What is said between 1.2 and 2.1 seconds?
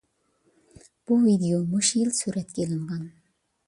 ۋىدىيو مۇشۇ